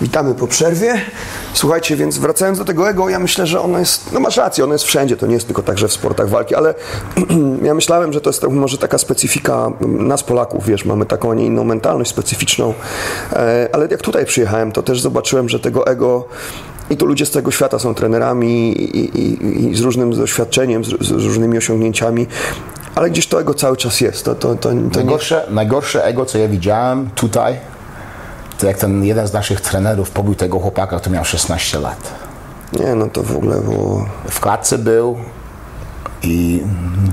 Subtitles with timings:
[0.00, 1.00] Witamy po przerwie.
[1.54, 4.72] Słuchajcie, więc wracając do tego ego, ja myślę, że ono jest, no masz rację, ono
[4.72, 6.74] jest wszędzie, to nie jest tylko także w sportach walki, ale
[7.62, 11.34] ja myślałem, że to jest tak, może taka specyfika nas Polaków, wiesz, mamy taką, a
[11.34, 12.74] nie inną mentalność specyficzną,
[13.32, 16.24] e, ale jak tutaj przyjechałem, to też zobaczyłem, że tego ego
[16.90, 20.88] i tu ludzie z tego świata są trenerami i, i, i z różnym doświadczeniem, z,
[20.88, 22.26] z, różnymi osiągnięciami,
[22.94, 24.24] ale gdzieś to ego cały czas jest.
[24.24, 25.54] To, to, to, to najgorsze, nie...
[25.54, 27.58] najgorsze ego, co ja widziałem tutaj,
[28.60, 32.12] to jak ten jeden z naszych trenerów pobił tego chłopaka, to miał 16 lat.
[32.72, 34.06] Nie, no to w ogóle było...
[34.28, 35.16] W klatce był
[36.22, 36.62] i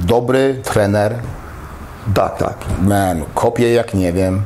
[0.05, 1.15] dobry trener.
[2.13, 2.55] Tak, tak.
[2.81, 4.41] Man, kopie jak nie wiem.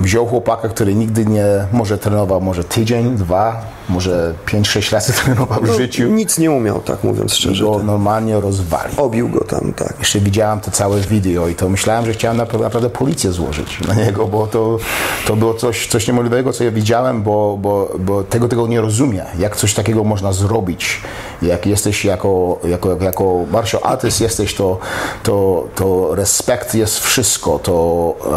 [0.00, 5.66] Wziął chłopaka, który nigdy nie może trenował, może tydzień, dwa, może 5-6 razy trenował w
[5.66, 6.10] no, życiu.
[6.10, 7.64] Nic nie umiał, tak mówiąc szczerze.
[7.64, 9.00] I go normalnie rozwalił.
[9.00, 9.94] Obił go tam, tak.
[9.98, 13.94] Jeszcze widziałem to całe wideo i to myślałem, że chciałem naprawdę, naprawdę policję złożyć na
[13.94, 14.78] niego, bo to,
[15.26, 19.26] to było coś, coś niemożliwego, co ja widziałem, bo, bo, bo tego tego nie rozumiem,
[19.38, 21.00] jak coś takiego można zrobić.
[21.42, 24.78] Jak jesteś jako, jako, jako martial artist jesteś, to,
[25.22, 27.72] to, to respekt jest wszystko, to
[28.20, 28.34] uh,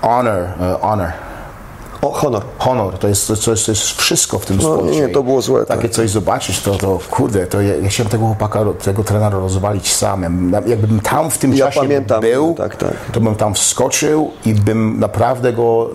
[0.00, 1.25] honor, uh, honor
[2.08, 2.42] o, honor.
[2.58, 5.00] Honor, to jest, to, jest, to jest wszystko w tym no, sporcie.
[5.00, 5.66] Nie, to było złe.
[5.66, 5.90] Takie tak.
[5.90, 10.52] coś zobaczyć, to, to kurde, to ja, ja chciałem tego chłopaka, tego trenera rozwalić sam.
[10.66, 12.92] Jakbym tam w tym ja czasie pamiętam, był, tak, tak.
[13.12, 15.90] to bym tam wskoczył i bym naprawdę go,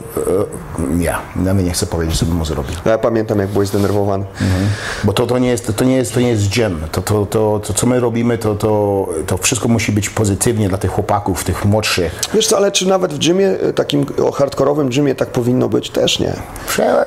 [0.79, 2.75] e, nie, ja nie chcę powiedzieć, co bym mu zrobił.
[2.85, 4.25] Ja pamiętam, jak byłeś zdenerwowany.
[4.41, 4.69] Mhm.
[5.03, 6.81] Bo to, to, nie jest, to, nie jest, to nie jest gym.
[6.91, 10.77] To, to, to, to, co my robimy, to, to, to wszystko musi być pozytywnie dla
[10.77, 12.21] tych chłopaków, tych młodszych.
[12.33, 15.89] Wiesz co, ale czy nawet w gymie, takim hardkorowym gymie tak powinno być?
[16.01, 16.33] Też nie.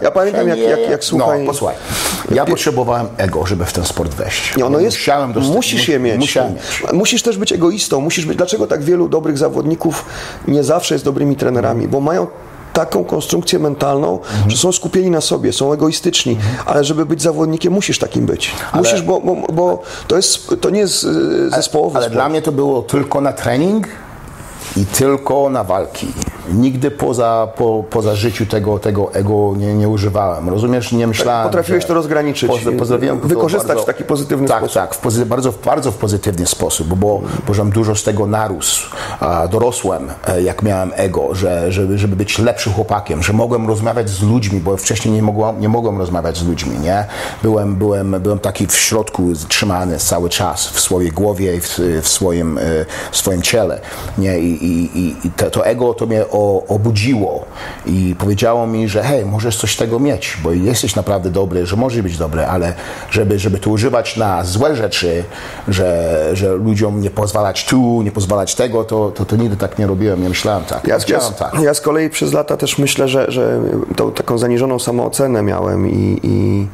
[0.03, 1.41] Ja pamiętam, jak, jak, jak słuchaj...
[1.41, 1.77] No, posłuchaj.
[2.31, 4.57] Ja potrzebowałem ego, żeby w ten sport wejść.
[4.57, 6.19] Nie, ono jest, Musiałem dostać, musisz je mieć.
[6.19, 6.93] Musiałem mieć.
[6.93, 8.01] Musisz też być egoistą.
[8.01, 10.05] Musisz być, dlaczego tak wielu dobrych zawodników
[10.49, 11.89] nie zawsze jest dobrymi trenerami?
[11.89, 12.27] Bo mają
[12.73, 14.51] taką konstrukcję mentalną, mhm.
[14.51, 16.57] że są skupieni na sobie, są egoistyczni, mhm.
[16.67, 18.51] ale żeby być zawodnikiem, musisz takim być.
[18.73, 22.29] Ale, musisz, bo, bo, bo, to, jest, to nie jest e, zespołowy Ale, ale dla
[22.29, 23.89] mnie to było tylko na trening
[24.77, 26.07] i tylko na walki
[26.53, 30.49] nigdy poza, po, poza życiu tego, tego ego nie, nie używałem.
[30.49, 30.93] Rozumiesz?
[30.93, 31.47] Nie myślałem.
[31.47, 32.51] Potrafiłeś to rozgraniczyć.
[32.79, 34.75] Pozdrawiam, wykorzystać bardzo, w taki pozytywny tak, sposób.
[34.75, 38.91] Tak, w bardzo, bardzo w pozytywny sposób, bo, żem dużo z tego narósł.
[39.51, 44.23] Dorosłem, e, jak miałem ego, że, żeby, żeby być lepszym chłopakiem, że mogłem rozmawiać z
[44.23, 47.05] ludźmi, bo wcześniej nie mogłem, nie mogłem rozmawiać z ludźmi, nie?
[47.43, 52.09] Byłem, byłem, byłem taki w środku trzymany cały czas, w swojej głowie i w, w,
[52.09, 52.63] swoim, e,
[53.13, 53.81] w swoim ciele,
[54.19, 54.39] nie?
[54.39, 57.45] I, i, i to, to ego to mnie o, obudziło
[57.87, 61.77] i powiedziało mi, że hej, możesz coś z tego mieć, bo jesteś naprawdę dobry, że
[61.77, 62.75] może być dobry, ale
[63.11, 65.25] żeby, żeby to używać na złe rzeczy,
[65.69, 69.87] że, że ludziom nie pozwalać tu, nie pozwalać tego, to, to, to nigdy tak nie
[69.87, 70.87] robiłem, nie myślałem tak.
[70.87, 71.61] Ja, ja, tak.
[71.61, 73.61] ja z kolei przez lata też myślę, że, że
[73.97, 76.67] tą taką zaniżoną samoocenę miałem i, i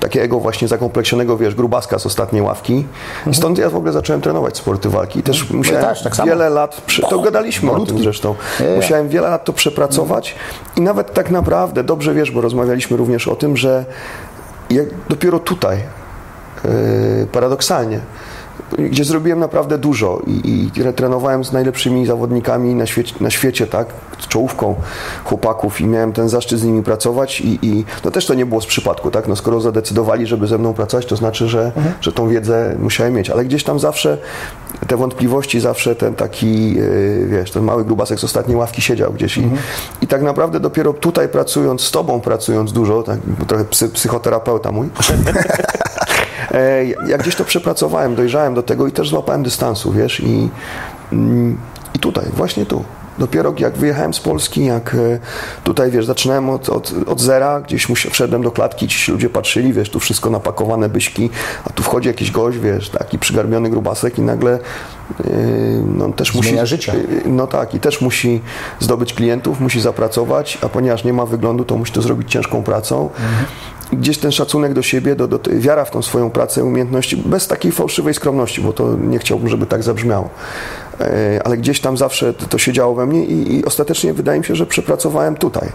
[0.00, 2.86] takiego właśnie zakompleksionego, wiesz, grubaska z ostatniej ławki.
[3.16, 3.34] Mhm.
[3.34, 5.22] Stąd ja w ogóle zacząłem trenować sporty walki.
[5.22, 5.58] Też mhm.
[5.58, 8.34] musiałem też, tak wiele lat, przy, to gadaliśmy o tym zresztą,
[8.76, 10.34] musiałem wiele lat to przepracować
[10.76, 13.84] i nawet tak naprawdę, dobrze wiesz, bo rozmawialiśmy również o tym, że
[15.08, 15.78] dopiero tutaj,
[16.64, 18.00] yy, paradoksalnie,
[18.78, 23.86] gdzie zrobiłem naprawdę dużo i, i trenowałem z najlepszymi zawodnikami na świecie, na świecie, tak,
[24.18, 24.74] z czołówką
[25.24, 28.60] chłopaków i miałem ten zaszczyt z nimi pracować i, i no też to nie było
[28.60, 31.94] z przypadku, tak, no skoro zadecydowali, żeby ze mną pracować, to znaczy, że, mhm.
[32.00, 34.18] że tą wiedzę musiałem mieć, ale gdzieś tam zawsze
[34.86, 39.38] te wątpliwości, zawsze ten taki, yy, wiesz, ten mały grubasek z ostatniej ławki siedział gdzieś
[39.38, 39.56] mhm.
[40.00, 44.72] i, i tak naprawdę dopiero tutaj pracując, z tobą pracując dużo, tak, trochę psy, psychoterapeuta
[44.72, 44.88] mój,
[46.54, 50.48] E, jak gdzieś to przepracowałem, dojrzałem do tego i też złapałem dystansu, wiesz, i,
[51.12, 51.58] mm,
[51.94, 52.84] i tutaj, właśnie tu.
[53.18, 55.18] Dopiero jak wyjechałem z Polski, jak e,
[55.64, 59.90] tutaj, wiesz, zaczynałem od, od, od zera, gdzieś wszedłem do klatki, ci ludzie patrzyli, wiesz,
[59.90, 61.30] tu wszystko napakowane byśki,
[61.64, 64.58] a tu wchodzi jakiś gość, wiesz, taki przygarbiony grubasek i nagle
[65.24, 65.26] yy,
[65.86, 66.66] no też Zmienia musi...
[66.66, 66.92] życie.
[67.26, 68.40] no tak, i też musi
[68.80, 73.02] zdobyć klientów, musi zapracować, a ponieważ nie ma wyglądu, to musi to zrobić ciężką pracą.
[73.02, 73.46] Mhm
[73.96, 77.72] gdzieś ten szacunek do siebie, do, do, wiara w tą swoją pracę, umiejętności, bez takiej
[77.72, 80.30] fałszywej skromności, bo to nie chciałbym, żeby tak zabrzmiało.
[81.00, 84.44] E, ale gdzieś tam zawsze to się działo we mnie i, i ostatecznie wydaje mi
[84.44, 85.68] się, że przepracowałem tutaj.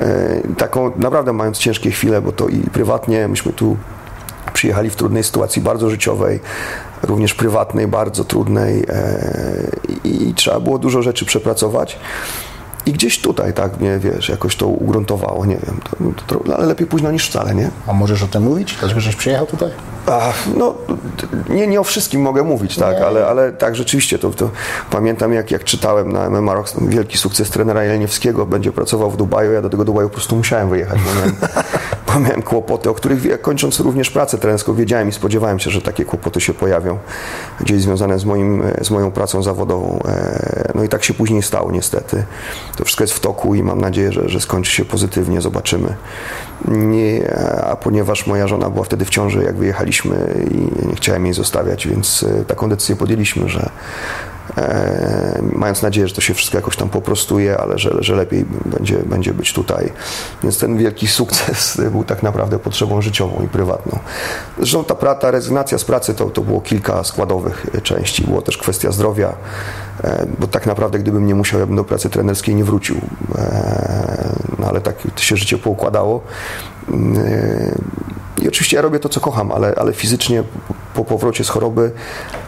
[0.00, 3.76] E, taką naprawdę mając ciężkie chwile, bo to i prywatnie myśmy tu
[4.52, 6.40] przyjechali w trudnej sytuacji bardzo życiowej,
[7.02, 9.70] również prywatnej, bardzo trudnej e,
[10.04, 11.98] i, i trzeba było dużo rzeczy przepracować.
[12.86, 15.80] I gdzieś tutaj, tak mnie, wiesz, jakoś to ugruntowało, nie wiem,
[16.26, 17.70] to, to, ale lepiej późno niż wcale, nie?
[17.86, 18.76] A możesz o tym mówić?
[18.80, 19.70] Dlaczego żeś przyjechał tutaj?
[20.06, 20.74] Ach, no,
[21.48, 24.50] nie, nie o wszystkim mogę mówić, tak, ale, ale tak, rzeczywiście, to, to
[24.90, 29.52] pamiętam jak, jak czytałem na MMA Rocks, wielki sukces trenera Jeleniewskiego, będzie pracował w Dubaju,
[29.52, 31.36] ja do tego Dubaju po prostu musiałem wyjechać, bo miałem,
[32.20, 36.40] miałem kłopoty, o których kończąc również pracę trenerską wiedziałem i spodziewałem się, że takie kłopoty
[36.40, 36.98] się pojawią,
[37.60, 39.98] gdzieś związane z, moim, z moją pracą zawodową.
[40.08, 42.24] E, No i tak się później stało niestety.
[42.76, 45.94] To wszystko jest w toku i mam nadzieję, że, że skończy się pozytywnie, zobaczymy.
[46.68, 51.34] Nie, a ponieważ moja żona była wtedy w ciąży, jak wyjechaliśmy i nie chciałem jej
[51.34, 53.70] zostawiać, więc e, taką decyzję podjęliśmy, że
[55.52, 59.34] mając nadzieję, że to się wszystko jakoś tam poprostuje, ale że, że lepiej będzie, będzie
[59.34, 59.92] być tutaj.
[60.42, 63.98] Więc ten wielki sukces był tak naprawdę potrzebą życiową i prywatną.
[64.58, 68.24] Zresztą ta, ta rezygnacja z pracy to, to było kilka składowych części.
[68.24, 69.32] Było też kwestia zdrowia,
[70.04, 72.96] e, bo tak naprawdę gdybym nie musiał, ja bym do pracy trenerskiej nie wrócił.
[73.38, 76.22] E, No ale tak się życie poukładało.
[77.16, 77.74] E,
[78.42, 80.44] I oczywiście ja robię to, co kocham, ale, ale fizycznie
[80.94, 81.92] po powrocie z choroby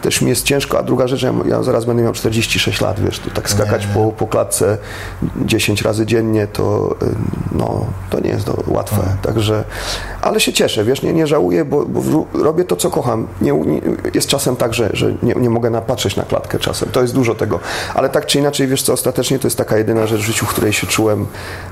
[0.02, 0.79] też mi jest ciężko.
[0.79, 4.26] A druga rzecz, ja, zaraz będę miał 46 lat, wiesz, to tak skakać po, po
[4.26, 4.79] klatce
[5.44, 7.06] 10 razy dziennie, to, y,
[7.52, 9.02] no, to nie jest łatwe.
[9.23, 9.64] Także,
[10.23, 13.26] ale się cieszę, wiesz, nie, nie żałuję, bo, bo robię to, co kocham.
[13.41, 13.81] Nie, nie,
[14.14, 16.88] jest czasem tak, że, że nie, nie mogę napatrzeć na klatkę czasem.
[16.93, 17.61] To jest dużo tego.
[17.94, 20.49] Ale tak czy inaczej, wiesz co, ostatecznie to jest taka jedyna rzecz w życiu, w
[20.49, 21.26] której się czułem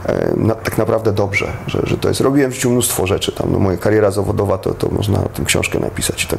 [0.07, 2.21] e, na, tak naprawdę dobrze, że, że to jest.
[2.21, 3.33] Robiłem w życiu mnóstwo rzeczy.
[3.33, 6.25] Tam, no, moja kariera zawodowa, to, to można o tym książkę napisać.
[6.25, 6.39] i Tak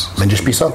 [0.21, 0.71] Będziesz pisał?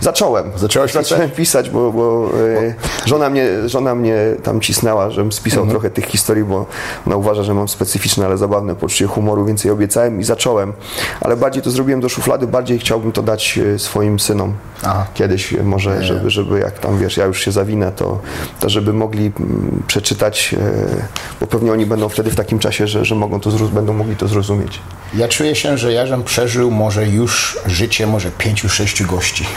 [0.00, 0.50] Zacząłem.
[0.56, 0.92] Zacząłeś?
[0.92, 2.74] Zacząłem pisać, bo, bo e,
[3.06, 5.70] żona, mnie, żona mnie tam cisnęła, żebym spisał Mhm.
[5.70, 6.66] trochę tych historii, bo
[7.06, 10.72] ona uważa, że mam specyficzne, ale zabawne poczucie humoru, więc jej obiecałem i zacząłem.
[11.20, 14.54] Ale bardziej to zrobiłem do szuflady, bardziej chciałbym to dać e, swoim synom.
[14.82, 15.06] Aha.
[15.14, 18.18] Kiedyś może, żeby, żeby jak tam wiesz, ja już się zawinę, to,
[18.60, 21.06] to żeby mogli mm, przeczytać, e,
[21.40, 24.28] bo pewnie oni będą wtedy w takim czasie, że, że mogą to będą mogli to
[24.28, 24.80] zrozumieć.
[25.14, 29.46] Ja czuję się, że ja żem przeżył może już życie może pięciu, sześciu gości.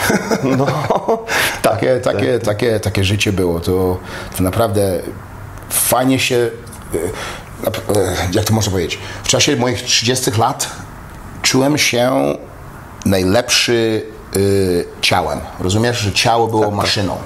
[0.57, 0.67] No,
[1.61, 3.59] takie, takie, takie, takie życie było.
[3.59, 3.97] To,
[4.37, 4.99] to naprawdę
[5.69, 10.69] fajnie się, e, e, jak to można powiedzieć, w czasie moich 30 lat
[11.41, 12.33] czułem się
[13.05, 14.05] najlepszy
[14.35, 14.39] e,
[15.01, 15.39] ciałem.
[15.59, 17.17] Rozumiesz, że ciało było maszyną.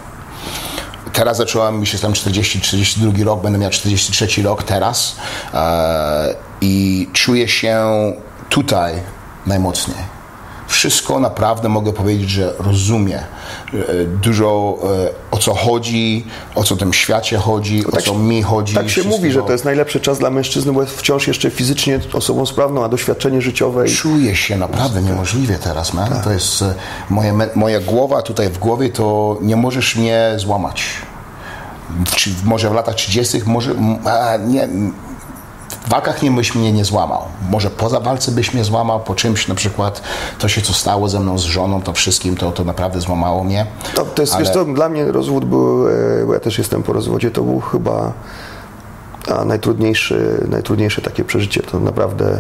[1.13, 5.15] Teraz zacząłem, już jestem 40, 42 rok, będę miał 43 rok teraz
[6.61, 7.83] i czuję się
[8.49, 8.93] tutaj
[9.45, 10.20] najmocniej.
[10.81, 16.25] Wszystko naprawdę mogę powiedzieć, że rozumiem e, dużo e, o co chodzi,
[16.55, 18.73] o co w tym świecie chodzi, o co mi chodzi.
[18.73, 19.17] Tak się wszystko.
[19.17, 22.83] mówi, że to jest najlepszy czas dla mężczyzny, bo jest wciąż jeszcze fizycznie osobą sprawną,
[22.83, 23.87] a doświadczenie życiowe.
[23.87, 23.95] I...
[23.95, 26.09] Czuję się naprawdę niemożliwie teraz, man.
[26.09, 26.23] Tak.
[26.23, 26.73] To jest e,
[27.09, 30.83] moja, me- moja głowa tutaj w głowie, to nie możesz mnie złamać.
[32.15, 33.41] Czy, może w latach 30.
[33.45, 33.71] może
[34.05, 34.67] a, nie,
[35.85, 37.21] w walkach nie byś mnie nie złamał.
[37.49, 40.01] Może poza walce byś mnie złamał, po czymś na przykład
[40.39, 43.65] to się co stało ze mną, z żoną, to wszystkim, to, to naprawdę złamało mnie.
[43.95, 45.91] To, to jest, Ale- wiesz co, dla mnie rozwód był, e,
[46.25, 48.13] bo ja też jestem po rozwodzie, to był chyba
[49.27, 51.63] a, najtrudniejszy, najtrudniejsze takie przeżycie.
[51.63, 52.39] To naprawdę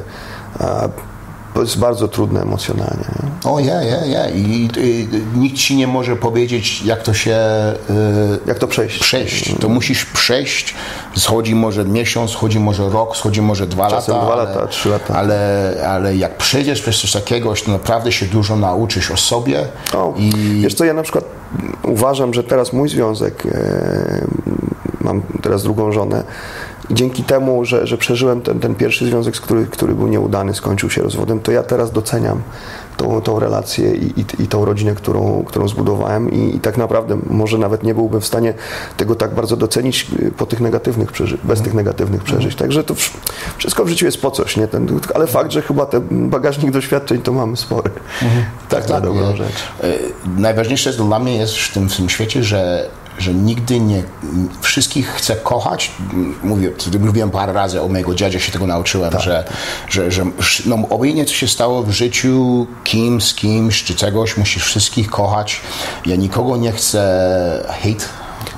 [1.53, 3.05] to jest bardzo trudne emocjonalnie.
[3.23, 3.49] Nie?
[3.51, 4.29] O, ja, ja, ja.
[4.29, 4.69] I,
[5.35, 7.37] nikt ci nie może powiedzieć, jak to się
[7.89, 8.99] y, Jak to przejść?
[8.99, 9.55] przejść.
[9.59, 10.75] To musisz przejść.
[11.15, 14.25] Schodzi może miesiąc, schodzi może rok, schodzi może dwa Czasem lata.
[14.25, 15.15] dwa ale, lata, trzy lata.
[15.15, 19.67] Ale, ale jak przejdziesz przez coś takiego, to naprawdę się dużo nauczysz o sobie.
[19.93, 20.31] O, I
[20.63, 21.25] Wiesz co, ja na przykład
[21.83, 24.25] uważam, że teraz mój związek, e,
[25.01, 26.23] mam teraz drugą żonę,
[26.91, 30.89] i dzięki temu, że, że przeżyłem ten, ten pierwszy związek, który, który był nieudany, skończył
[30.89, 32.41] się rozwodem, to ja teraz doceniam
[32.97, 37.17] tą, tą relację i, i, i tą rodzinę, którą, którą zbudowałem i, i tak naprawdę
[37.29, 38.53] może nawet nie byłbym w stanie
[38.97, 42.55] tego tak bardzo docenić y, po tych negatywnych przeży- bez tych negatywnych przeżyć.
[42.55, 43.17] Także to wsz-
[43.57, 44.67] wszystko w życiu jest po coś, nie?
[44.67, 47.91] Ten, ale fakt, że chyba ten bagażnik doświadczeń to mamy spory.
[48.69, 49.53] Tak, na dobrą rzecz.
[49.83, 49.93] e,
[50.37, 54.03] Najważniejsze jest dla mnie jest w tym, w tym świecie, że, że nigdy nie
[54.61, 55.91] wszystkich chcę kochać.
[56.43, 59.45] Mówię, mówiłem parę razy o mojego dziadzie, się tego nauczyłem, że,
[59.89, 60.25] że, że
[60.65, 65.61] no, obojętnie co się stało w życiu, kim, z kimś, czy czegoś, musisz wszystkich kochać.
[66.05, 67.01] Ja nikogo nie chcę
[67.83, 68.05] hate,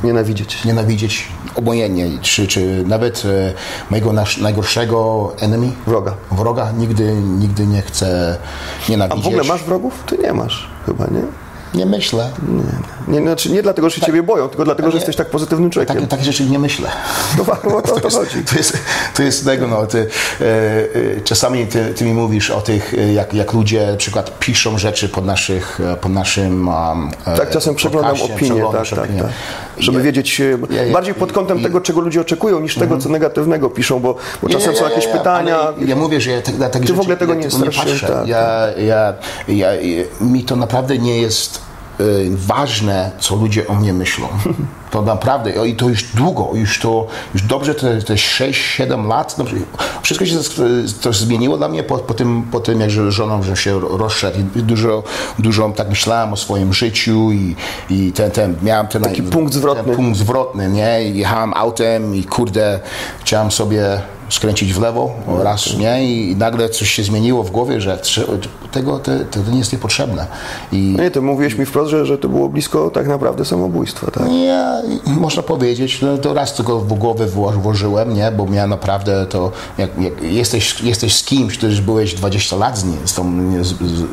[0.04, 0.66] Nienawidzieć.
[0.66, 3.54] nienawidzieć, obojętnie, czy, czy nawet e,
[3.90, 6.16] mojego nasz, najgorszego enemy, Wroga.
[6.32, 8.38] wroga, nigdy, nigdy nie chcę
[8.88, 9.24] A nienawidzieć.
[9.24, 10.04] w ogóle masz wrogów?
[10.08, 11.22] Ty nie masz chyba, nie?
[11.74, 12.30] Nie myślę.
[13.08, 15.96] Nie, znaczy nie dlatego, że się ciebie boją, tylko dlatego, że jesteś tak pozytywnym człowiekiem.
[15.96, 16.90] Takie, takie rzeczy nie myślę.
[17.38, 18.46] No, bo to to jest, chodzi.
[18.46, 18.78] to, jest,
[19.16, 20.08] to jest tego, no, ty,
[20.42, 20.46] e,
[21.18, 24.78] e, czasami ty, ty mi mówisz o tych, e, jak, jak ludzie na przykład piszą
[24.78, 29.28] rzeczy pod, naszych, e, pod naszym um, Tak, czasem przeglądam opinię, tak, tak, tak.
[29.78, 32.98] Żeby Ja- wiedzieć, e, ja- ja- bardziej pod kątem tego, czego ludzie oczekują, niż tego,
[32.98, 35.60] co negatywnego piszą, bo, bo Nie, czasem nie, są nie, jakieś nie, pytania.
[35.86, 38.08] Ja mówię, że ja tak, tak Ty w ogóle tego nie straszyłem, patrzę.
[38.08, 39.14] tak, ja, ja,
[39.48, 39.70] ja,
[40.22, 41.60] mi to naprawdę nie jest
[42.32, 44.28] ważne, co ludzie o mnie myślą.
[44.94, 49.56] To naprawdę, i to już długo, już to, już dobrze te, te 6-7 lat, dobrze,
[50.02, 50.36] wszystko się
[51.02, 54.64] to zmieniło dla mnie po, po, tym, po tym, jak żoną że się rozszedł i
[54.64, 55.04] dużo,
[55.40, 57.56] dużo tak myślałem o swoim życiu i,
[57.90, 59.84] i ten, ten, miałem ten, Taki punkt zwrotny.
[59.84, 62.80] Ten punkt zwrotny, nie, I jechałem autem i kurde,
[63.22, 64.02] chciałem sobie
[64.34, 65.12] skręcić w lewo
[65.44, 66.06] raz, nie?
[66.06, 68.00] I nagle coś się zmieniło w głowie, że
[68.72, 70.28] tego to, to nie jest niepotrzebne.
[70.72, 74.30] I nie, to mówiłeś mi wprost, że, że to było blisko tak naprawdę samobójstwa, tak?
[74.30, 74.64] Nie,
[75.06, 77.26] można powiedzieć, no to raz tylko w głowę
[77.58, 78.32] włożyłem, nie?
[78.32, 82.78] Bo miałem naprawdę to, jak, jak jesteś, jesteś z kimś, który już byłeś 20 lat
[82.78, 84.04] z nim, z tą, z, z,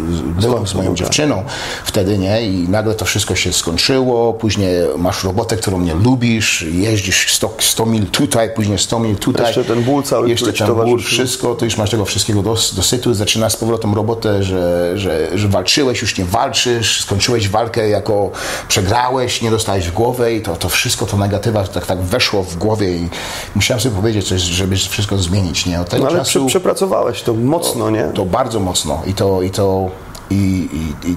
[0.41, 1.43] byłem z moją dziewczyną
[1.85, 2.49] wtedy, nie?
[2.49, 7.87] I nagle to wszystko się skończyło, później masz robotę, którą nie lubisz, jeździsz 100, 100
[7.87, 9.47] mil tutaj, później 100 mil tutaj.
[9.47, 13.53] Jeszcze ten ból cały, Jeszcze ból, wszystko, to już masz tego wszystkiego dos, dosytu, zaczynasz
[13.53, 18.31] z powrotem robotę, że, że, że walczyłeś, już nie walczysz, skończyłeś walkę jako
[18.69, 22.57] przegrałeś, nie dostałeś w głowę i to, to wszystko, to negatywa tak, tak weszło w
[22.57, 23.09] głowie i
[23.55, 25.81] musiałem sobie powiedzieć coś, żeby wszystko zmienić, nie?
[25.81, 28.05] Od tego no, ale czasu, przepracowałeś to mocno, to, nie?
[28.15, 29.91] To bardzo mocno i to, i to
[30.31, 31.17] i, i, i,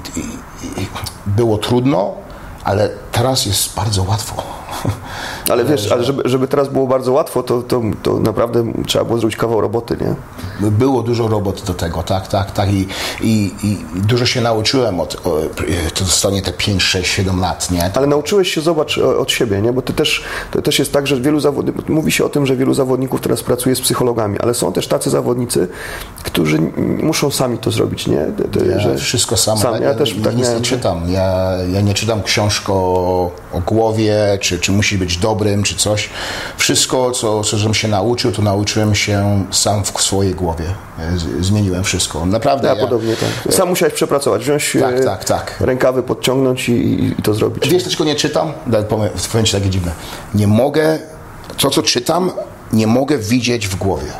[0.81, 0.87] i
[1.25, 2.13] było trudno,
[2.63, 4.52] ale teraz jest bardzo łatwo.
[5.51, 9.17] Ale wiesz, ale żeby, żeby teraz było bardzo łatwo, to, to, to naprawdę trzeba było
[9.19, 10.69] zrobić kawał roboty, nie?
[10.69, 12.73] Było dużo roboty do tego, tak, tak, tak.
[12.73, 12.87] I,
[13.21, 15.23] i, i dużo się nauczyłem od,
[15.93, 17.91] to zostanie te 5, 6, 7 lat, nie?
[17.93, 19.73] Ale nauczyłeś się, zobacz, od siebie, nie?
[19.73, 22.55] Bo ty też, to też jest tak, że wielu zawodników, mówi się o tym, że
[22.55, 25.67] wielu zawodników teraz pracuje z psychologami, ale są też tacy zawodnicy,
[26.23, 26.59] którzy
[27.03, 28.25] muszą sami to zrobić, nie?
[28.69, 29.57] ja że wszystko sam.
[29.57, 29.73] sam.
[29.73, 31.01] Ja, ja też ja tak nic nie czytam.
[31.07, 36.09] Ja, ja nie czytam książkę o, o głowie, czy, czy musi być dobrym, czy coś.
[36.57, 40.65] Wszystko, co, co żebym się nauczył, to nauczyłem się sam w swojej głowie.
[41.39, 42.25] Zmieniłem wszystko.
[42.25, 42.67] Naprawdę.
[42.67, 43.53] Ja, ja podobnie tak.
[43.53, 45.55] Sam musiałeś przepracować, wziąć tak, e, tak, tak.
[45.59, 47.69] rękawy, podciągnąć i, i to zrobić.
[47.69, 48.53] Wiesz, dlaczego nie czytam?
[49.31, 49.91] Powiem Ci takie dziwne.
[50.35, 50.99] Nie mogę,
[51.57, 52.31] to co czytam,
[52.73, 54.11] nie mogę widzieć w głowie.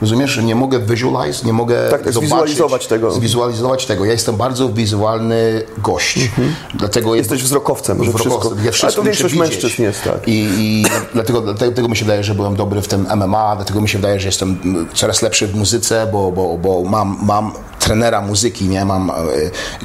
[0.00, 3.10] Rozumiesz, nie mogę visualize, nie mogę tak, tak, zobaczyć, zwizualizować tego.
[3.10, 4.04] Zwizualizować tego.
[4.04, 6.18] Ja jestem bardzo wizualny gość.
[6.18, 6.54] Mhm.
[6.74, 8.64] Dlatego Jesteś wzrokowcem, wzrokowcem.
[8.64, 10.28] Ja Ale to większość mężczyzn jest, tak.
[10.28, 13.88] I, i dlatego, dlatego mi się wydaje, że byłem dobry w tym MMA, dlatego mi
[13.88, 14.58] się wydaje, że jestem
[14.94, 18.84] coraz lepszy w muzyce, bo, bo, bo mam, mam trenera muzyki, nie?
[18.84, 19.14] Mam, e,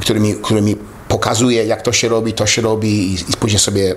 [0.01, 0.75] który mi, który mi
[1.10, 3.96] pokazuje, jak to się robi, to się robi i, i później sobie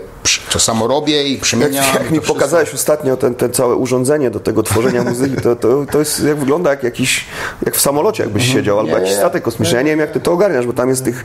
[0.51, 1.85] to samo robię i przemieniam.
[1.85, 2.35] Jak, jak mi wszystko.
[2.35, 6.37] pokazałeś ostatnio ten, ten całe urządzenie do tego tworzenia muzyki, to, to, to jest, jak
[6.37, 7.27] wygląda jak jakiś,
[7.67, 8.61] jak w samolocie jakbyś mhm.
[8.61, 9.77] siedział, albo jakiś statek kosmiczny.
[9.77, 11.25] Ja nie wiem, jak ty to ogarniasz, bo tam jest tych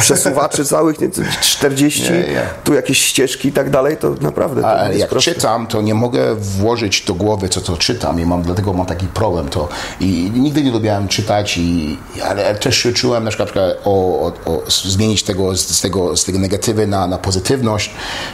[0.00, 1.08] przesuwaczy całych, nie,
[1.40, 2.42] 40, nie, nie.
[2.64, 5.34] tu jakieś ścieżki i tak dalej, to naprawdę Ale to jak proste.
[5.34, 9.06] czytam, to nie mogę włożyć do głowy, co to czytam i mam, dlatego mam taki
[9.06, 9.48] problem.
[9.48, 9.68] To,
[10.00, 11.98] I nigdy nie lubiłem czytać, i,
[12.30, 13.50] ale też się czułem na przykład
[13.84, 13.90] o,
[14.26, 17.90] o, o zmienić tego z, tego, z tego negatywy na, na pozytywność.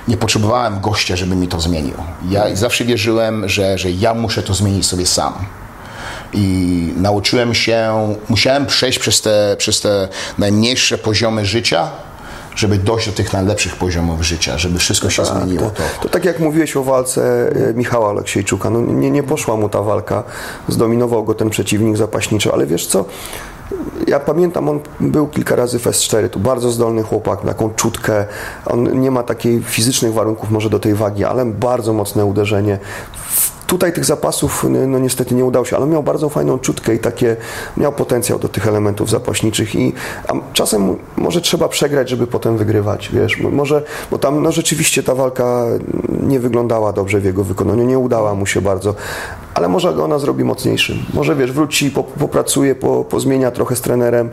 [0.08, 1.94] Nie potrzebowałem gościa, żeby mi to zmienił.
[2.30, 5.32] Ja zawsze wierzyłem, że, że ja muszę to zmienić sobie sam
[6.32, 7.90] i nauczyłem się,
[8.28, 10.08] musiałem przejść przez te, przez te
[10.38, 11.90] najmniejsze poziomy życia,
[12.56, 15.70] żeby dojść do tych najlepszych poziomów życia, żeby wszystko się tak, zmieniło.
[15.70, 19.68] To, to, tak jak mówiłeś o walce e, Michała Aleksiejczuka, no nie, nie poszła mu
[19.68, 20.24] ta walka,
[20.68, 23.04] zdominował go ten przeciwnik zapaśniczy, ale wiesz co,
[24.06, 28.26] ja pamiętam, on był kilka razy w S4, tu bardzo zdolny chłopak, taką czutkę,
[28.66, 32.78] on nie ma takiej fizycznych warunków może do tej wagi, ale bardzo mocne uderzenie.
[33.70, 37.36] Tutaj tych zapasów no niestety nie udało się, ale miał bardzo fajną czutkę i takie,
[37.76, 39.92] miał potencjał do tych elementów zapaśniczych i
[40.52, 45.64] czasem może trzeba przegrać, żeby potem wygrywać, wiesz, może, bo tam no rzeczywiście ta walka
[46.22, 48.94] nie wyglądała dobrze w jego wykonaniu, nie udała mu się bardzo,
[49.54, 51.04] ale może go ona zrobi mocniejszym.
[51.14, 54.30] Może wiesz, wróci, popracuje, po, pozmienia trochę z trenerem,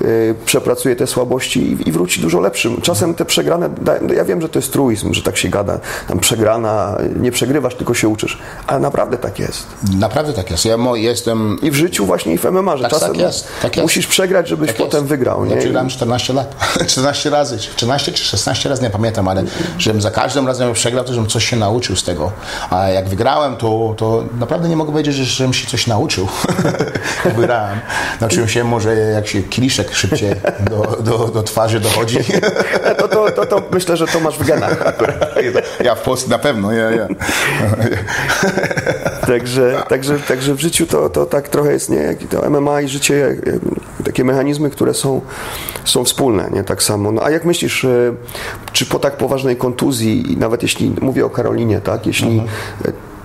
[0.00, 2.80] yy, przepracuje te słabości i, i, wróci dużo lepszym.
[2.80, 3.70] Czasem te przegrane,
[4.02, 7.74] no ja wiem, że to jest truizm, że tak się gada, tam przegrana, nie przegrywasz,
[7.74, 9.66] tylko się uczysz, ale naprawdę tak jest.
[9.98, 10.64] Naprawdę tak jest.
[10.64, 11.58] Ja jestem...
[11.62, 14.48] I w życiu właśnie i w MMA, że tak, czasem tak jest, tak musisz przegrać,
[14.48, 15.08] żebyś tak potem jest.
[15.08, 15.44] wygrał.
[15.44, 15.54] Nie?
[15.54, 16.56] Ja przegrałem 14 lat,
[16.86, 19.44] 14 razy, 14 czy 16 razy, nie pamiętam, ale
[19.78, 22.32] żebym za każdym razem przegrał, to żebym coś się nauczył z tego.
[22.70, 26.28] A jak wygrałem, to, to naprawdę nie mogę powiedzieć, że żebym się coś nauczył.
[27.36, 27.78] Wygrałem.
[28.20, 30.30] Nauczyłem się może jak się kieliszek szybciej
[30.70, 32.18] do, do, do twarzy dochodzi.
[32.98, 34.94] to, to, to, to, myślę, że to masz w genach.
[35.84, 37.08] Ja w Polsce na pewno, ja, ja.
[39.26, 41.96] Także, także, także w życiu to, to tak trochę jest, nie?
[41.96, 43.36] Jak to MMA i życie,
[44.04, 45.20] takie mechanizmy, które są,
[45.84, 46.64] są wspólne, nie?
[46.64, 47.12] Tak samo.
[47.12, 48.14] No, a jak myślisz, e,
[48.72, 52.06] czy po tak poważnej kontuzji, nawet jeśli mówię o Karolinie, tak?
[52.06, 53.15] Jeśli mhm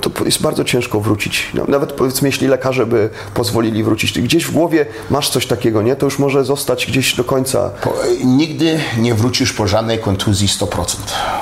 [0.00, 1.50] to jest bardzo ciężko wrócić.
[1.54, 5.96] No, Nawet powiedzmy, jeśli lekarze by pozwolili wrócić, gdzieś w głowie masz coś takiego, nie?
[5.96, 7.70] To już może zostać gdzieś do końca.
[7.70, 10.96] Po, nigdy nie wrócisz po żadnej kontuzji 100%.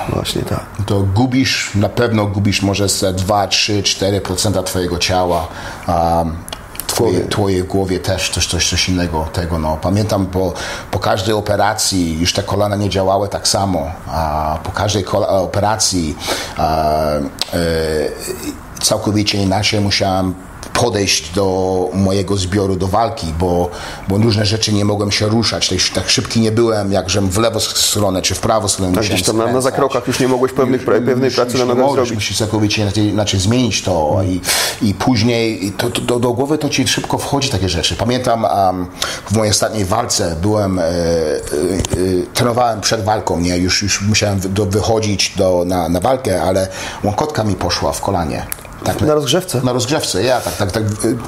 [0.08, 0.66] Właśnie tak.
[0.86, 5.48] To gubisz, na pewno gubisz może ze 2, 3, 4% twojego ciała.
[5.88, 6.36] Um,
[6.92, 9.58] twoje, twoje głowie też coś, coś, coś innego tego.
[9.58, 9.78] No.
[9.82, 10.52] Pamiętam po,
[10.90, 13.90] po każdej operacji już te kolana nie działały tak samo.
[14.06, 16.16] A po każdej operacji
[16.56, 17.20] a, e,
[18.80, 20.34] całkowicie inaczej musiałem
[20.82, 23.70] podejść do mojego zbioru do walki, bo,
[24.08, 25.68] bo różne rzeczy nie mogłem się ruszać.
[25.68, 28.94] Tak, tak szybki nie byłem, jak żem w lewo stronę czy w prawo stronę.
[28.94, 32.14] Tak, gdzieś tam na, na zakrokach już nie mogłeś pewnych, pewnej pracy na nogach zrobić.
[32.14, 34.40] Musisz całkowicie inaczej, inaczej zmienić to i,
[34.88, 37.96] i później to, to, do, do głowy to ci szybko wchodzi takie rzeczy.
[37.96, 38.86] Pamiętam um,
[39.30, 41.40] w mojej ostatniej walce byłem, e, e, e,
[42.34, 43.58] trenowałem przed walką, nie?
[43.58, 46.68] Już, już musiałem do, wychodzić do, na, na walkę, ale
[47.04, 48.46] łąkotka mi poszła w kolanie.
[48.84, 49.60] Tak, na rozgrzewce?
[49.64, 50.82] Na rozgrzewce, ja tak, tak, tak.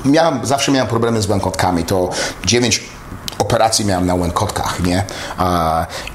[0.04, 1.84] Miałem, zawsze miałem problemy z łękotkami.
[1.84, 2.10] To
[2.44, 2.82] dziewięć
[3.54, 5.04] operacji miałem na łękotkach, nie?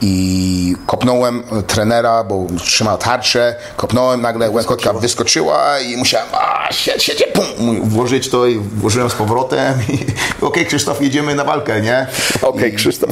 [0.01, 7.23] I kopnąłem trenera, bo trzymał tarczę, kopnąłem, nagle łękotka wyskoczyła i musiałem, a, siedź, siedź,
[7.33, 12.07] pum, włożyć to i włożyłem z powrotem i okej, okay, Krzysztof, jedziemy na walkę, nie?
[12.35, 13.09] Okej, okay, Krzysztof.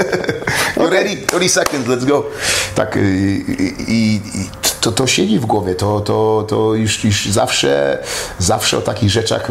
[0.90, 1.16] ready?
[1.26, 2.24] 30 seconds, let's go.
[2.74, 3.44] Tak, i,
[3.88, 7.98] i, i to, to siedzi w głowie, to, to, to już, już zawsze,
[8.38, 9.50] zawsze o takich rzeczach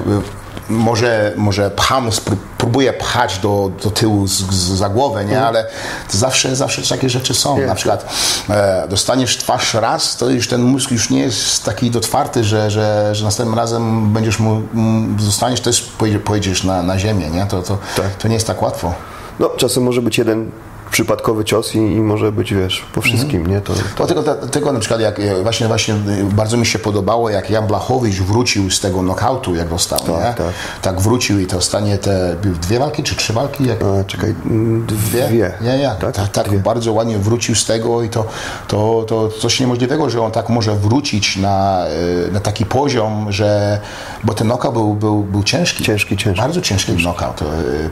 [0.70, 2.10] może, może pcham,
[2.58, 5.41] próbuję pchać do, do tyłu z, z, za głowę, nie?
[5.41, 5.65] ale
[6.10, 7.65] zawsze, zawsze takie rzeczy są.
[7.68, 8.13] Na przykład
[8.50, 13.15] e, dostaniesz twarz raz, to już ten mózg już nie jest taki dotwarty, że, że,
[13.15, 14.62] że następnym razem będziesz mu,
[15.20, 15.91] zostaniesz też
[16.25, 17.29] pojedziesz na, na ziemię.
[17.29, 17.46] Nie?
[17.46, 18.15] To, to, tak.
[18.15, 18.94] to nie jest tak łatwo.
[19.39, 20.51] No, czasem może być jeden
[20.91, 23.62] przypadkowy cios i, i, może być, wiesz, po wszystkim, nie?
[23.62, 23.79] To, to...
[23.98, 25.96] Dlatego, dlatego na przykład jak właśnie, właśnie
[26.31, 30.38] bardzo mi się podobało, jak Jan Blachowicz wrócił z tego knockoutu, jak dostał, tak?
[30.38, 30.53] Tak.
[30.81, 33.67] tak wrócił i to stanie te dwie walki, czy trzy walki?
[33.67, 33.79] Jak...
[33.84, 34.36] A, czekaj,
[34.88, 35.27] dwie?
[35.27, 35.53] dwie.
[35.62, 38.25] Nie, nie, tak, tak, tak bardzo ładnie wrócił z tego i to,
[38.67, 41.86] to, to coś niemożliwego, że on tak może wrócić na,
[42.28, 43.80] e, na taki poziom, że,
[44.23, 45.84] bo ten knockout był, był, był ciężki.
[45.84, 46.41] Ciężki, ciężki.
[46.41, 47.04] Bardzo ciężki, ciężki.
[47.04, 47.41] knockout.
[47.41, 47.45] E,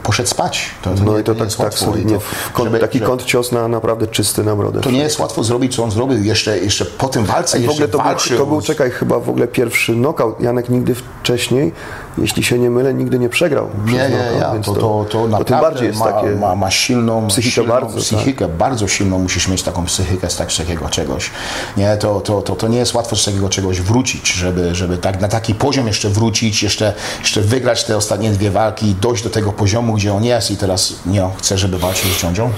[0.03, 0.69] poszedł spać.
[0.81, 2.19] To, to no nie, i to, to tak, tak solidnie,
[2.57, 4.81] żeby, taki kąt cios na naprawdę czysty na brodę.
[4.81, 7.59] To nie jest łatwo zrobić, co on zrobił jeszcze, jeszcze po tym walce.
[7.59, 10.41] I w ogóle to był, to był, czekaj, chyba w ogóle pierwszy knockout.
[10.41, 11.73] Janek nigdy wcześniej,
[12.17, 13.69] jeśli się nie mylę, nigdy nie przegrał.
[13.85, 14.63] Nie, nie, nie.
[14.63, 16.35] To, to, to, to tym bardziej jest ma, takie...
[16.35, 18.57] Ma, ma silną psychikę, silną, bardzo, psychikę tak.
[18.57, 21.31] bardzo silną, musisz mieć taką psychikę z tak, takiego czegoś.
[21.77, 25.21] Nie, to, to, to, to nie jest łatwo z takiego czegoś wrócić, żeby, żeby tak,
[25.21, 29.53] na taki poziom jeszcze wrócić, jeszcze, jeszcze wygrać te ostatnie dwie walki, dojść do tego
[29.53, 32.51] poziomu, gdzie on jest i teraz nie, chce, żeby walczył z ciążą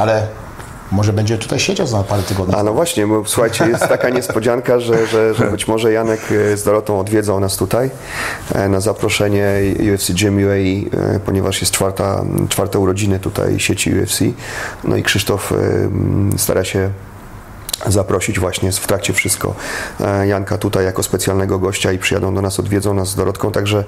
[0.00, 0.26] ale
[0.92, 2.54] może będzie tutaj siedział za parę tygodni.
[2.54, 6.56] A no właśnie, bo słuchajcie, jest taka niespodzianka, że, że, że być może Janek e,
[6.56, 7.90] z Dorotą odwiedzą nas tutaj
[8.54, 9.46] e, na zaproszenie
[9.94, 14.20] UFC Gym UAE, e, ponieważ jest czwarta, czwarte urodziny tutaj sieci UFC.
[14.84, 15.52] No i Krzysztof
[16.36, 16.90] stara się
[17.86, 19.54] zaprosić właśnie w trakcie wszystko
[20.00, 23.84] e, Janka tutaj jako specjalnego gościa i przyjadą do nas, odwiedzą nas z Dorotką, także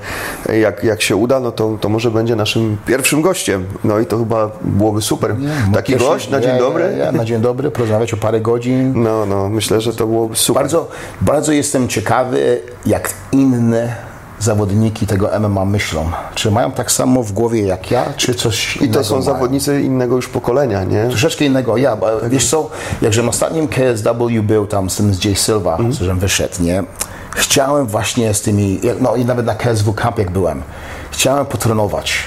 [0.48, 3.66] e, jak, jak się uda, no to, to może będzie naszym pierwszym gościem.
[3.85, 5.38] No i to chyba byłoby super.
[5.38, 6.85] Nie, Taki gość na dzień dobry.
[6.85, 9.02] Ja, ja, na dzień dobry, porozmawiać o parę godzin.
[9.02, 10.62] No, no, myślę, że to byłoby super.
[10.62, 10.88] Bardzo,
[11.20, 14.12] bardzo jestem ciekawy, jak inne
[14.42, 16.11] zawodniki tego MMA myślą?
[16.35, 19.22] Czy mają tak samo w głowie jak ja, czy coś I to są mają?
[19.22, 21.09] zawodnicy innego już pokolenia, nie?
[21.09, 21.96] Troszeczkę innego, ja.
[22.28, 22.70] Wiesz co,
[23.02, 25.92] jakżem ostatnim KSW był tam z tym z Jay Silva, mm.
[25.92, 26.85] żem wyszedł, nie?
[27.31, 30.62] Chciałem właśnie z tymi, no i nawet na KSW Camp jak byłem,
[31.11, 32.18] chciałem potrenować.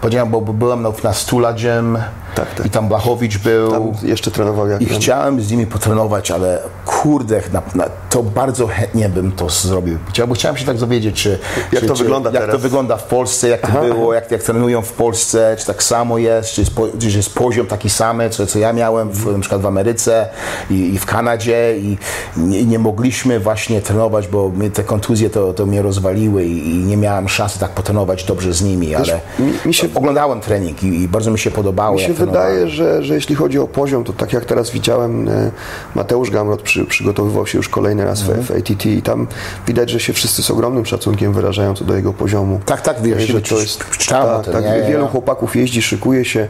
[0.00, 1.98] Powiedziałem, bo byłem na, Stuladziem,
[2.38, 2.66] tak, tak.
[2.66, 3.70] I tam Blachowicz był.
[3.70, 8.66] Tam jeszcze trenował jak I chciałem z nimi potrenować, ale kurde, na, na, to bardzo
[8.66, 9.98] chętnie bym to zrobił.
[10.08, 11.38] Chciałem, chciałem się tak dowiedzieć, czy,
[11.72, 12.56] jak, czy, to, czy, wygląda jak teraz?
[12.56, 13.80] to wygląda w Polsce, jak to Aha.
[13.80, 17.66] było, jak, jak trenują w Polsce, czy tak samo jest, czy jest, czy jest poziom
[17.66, 20.28] taki sam, co, co ja miałem w, na przykład w Ameryce
[20.70, 21.98] i, i w Kanadzie i
[22.36, 26.96] nie, nie, mogliśmy właśnie trenować, bo te kontuzje to, to mnie rozwaliły i, i, nie
[26.96, 29.88] miałem szansy tak potrenować dobrze z nimi, ale Wiesz, mi, mi się...
[29.94, 31.96] oglądałem trening i, i, bardzo mi się podobało.
[31.96, 35.50] Mi się wydaje, że, że jeśli chodzi o poziom, to tak jak teraz widziałem, e,
[35.94, 39.26] Mateusz Gamrot przy, przygotowywał się już kolejny raz w, w ATT i tam
[39.66, 42.60] widać, że się wszyscy z ogromnym szacunkiem wyrażają co do jego poziomu.
[42.66, 45.10] Tak, tak, wiesz, że to jest, tak, tak, nie, wielu nie.
[45.10, 46.48] chłopaków jeździ, szykuje się.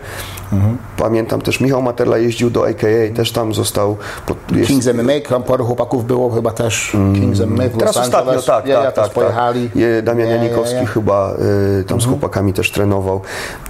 [0.52, 0.78] Mhm.
[0.96, 3.96] Pamiętam też Michał Materla jeździł do AKA, też tam został.
[4.26, 7.14] Pod, jest, Kings MMA, paru chłopaków było chyba też mm.
[7.14, 8.44] Kings MMA Teraz ostatnio, Angeles.
[8.44, 9.70] tak, ja, tak, tak, pojechali.
[9.70, 10.04] Tak.
[10.04, 11.36] Damian Janikowski chyba y,
[11.84, 12.00] tam mhm.
[12.00, 13.20] z chłopakami też trenował.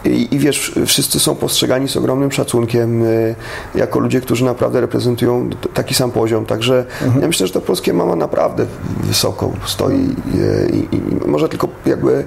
[0.04, 3.34] I, I, wiesz, wszyscy są postrzegani ogromnym szacunkiem, y,
[3.74, 6.46] jako ludzie, którzy naprawdę reprezentują taki sam poziom.
[6.46, 6.84] Także
[7.20, 8.66] ja myślę, że to polskie mama naprawdę
[9.04, 12.24] wysoko stoi y, i, i może tylko jakby.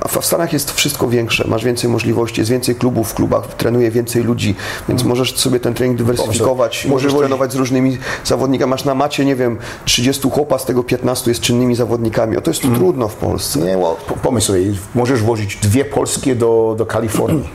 [0.00, 3.90] A w Stanach jest wszystko większe, masz więcej możliwości, jest więcej klubów w klubach, trenuje
[3.90, 4.54] więcej ludzi,
[4.88, 8.70] więc możesz sobie ten trening dywersyfikować, Możesz trenować z różnymi zawodnikami.
[8.70, 12.36] Masz na macie, nie wiem, 30 chłopa, z tego 15 jest czynnymi zawodnikami.
[12.36, 13.58] O to jest tu trudno w Polsce.
[13.58, 13.76] Nie,
[14.08, 14.60] po- pomyśl sobie,
[14.94, 17.48] możesz włożyć dwie polskie do, do Kalifornii.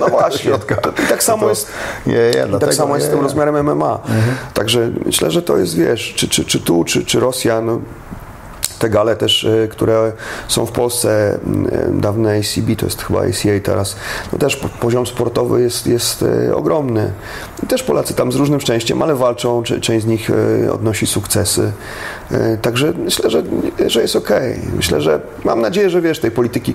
[0.00, 0.50] No właśnie.
[0.50, 1.68] To, I tak samo To- jest.
[2.06, 3.22] Nie, nie, tak dlatego- samo jest z tym nie.
[3.24, 3.98] rozmiarem MMA.
[4.54, 7.80] Także myślę, że to jest, wiesz, czy, czy, czy tu, czy, czy Rosja, no,
[8.78, 10.12] te gale też, y, które
[10.48, 11.38] są w Polsce,
[11.88, 13.96] y, dawne ACB, to jest chyba ACA teraz,
[14.32, 17.12] no też po- poziom sportowy jest, jest y, ogromny.
[17.62, 20.30] I też Polacy tam z różnym szczęściem, ale walczą, część z nich
[20.72, 21.72] odnosi sukcesy.
[22.62, 23.42] Także myślę, że,
[23.86, 24.60] że jest okej.
[24.76, 26.74] Myślę, że mam nadzieję, że wiesz, tej polityki,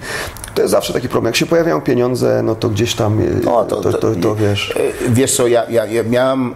[0.55, 1.29] to jest zawsze taki problem.
[1.29, 4.73] Jak się pojawiają pieniądze, no to gdzieś tam, No, to, to, to, to wiesz.
[5.07, 6.55] E, Wiesz co, ja, ja, ja miałem,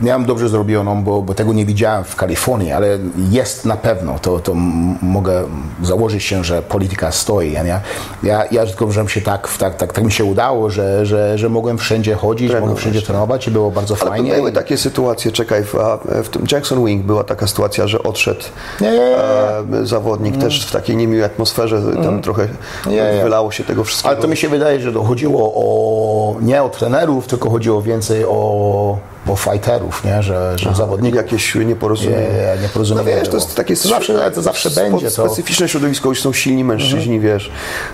[0.00, 2.98] e, miałem dobrze zrobioną, bo, bo tego nie widziałem w Kalifornii, ale
[3.30, 4.54] jest na pewno, to, to
[5.02, 5.44] mogę
[5.82, 7.52] założyć się, że polityka stoi.
[7.52, 7.80] Ja,
[8.22, 11.48] ja, ja tylko, że się tak, tak, tak, tak mi się udało, że, że, że
[11.48, 14.34] mogłem wszędzie chodzić, mogłem wszędzie trenować i było bardzo Ale fajnie.
[14.34, 15.74] były takie sytuacje, czekaj, w,
[16.24, 18.40] w tym Jackson Wing była taka sytuacja, że odszedł
[18.80, 18.98] Nie, nie,
[19.70, 19.86] nie.
[19.86, 22.48] zawodnik też w takiej niemiłej atmosferze, tam trochę
[22.86, 23.22] Nie, nie.
[23.22, 24.12] wylało się tego wszystkiego.
[24.12, 28.24] Ale to mi się wydaje, że to chodziło o, nie o trenerów, tylko chodziło więcej
[28.24, 28.98] o,
[29.30, 30.22] o fighterów, nie?
[30.22, 31.16] że, że zawodników.
[31.16, 32.16] Jakieś nieporozumienie.
[32.22, 35.68] Nie, nie, nieporozumienie No wiesz, to jest takie To zawsze- to zawsze będzie, to- Specyficzne
[35.68, 37.22] środowisko, gdzie są silni mężczyźni, Mhm.
[37.22, 37.50] wiesz,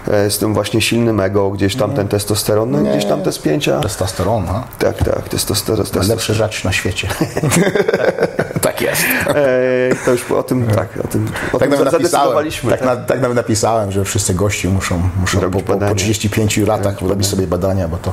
[0.08, 3.80] e, z tym właśnie silnym ego, gdzieś tam ten testosteron, no gdzieś tam te spięcia.
[3.80, 4.64] Testosteron, ha?
[4.78, 5.86] Tak, tak, testosteron.
[5.94, 7.08] Najlepsza rzecz na świecie.
[8.74, 9.02] tak jest.
[9.28, 9.34] E,
[10.04, 12.70] to już o tym, tak, o tym, o Tak tym zadecydowaliśmy.
[12.70, 15.94] tak, na, tak nawet napisałem, że wszyscy gości muszą, muszą po, po, po badania.
[15.94, 18.12] 35 latach robić sobie badania, bo to...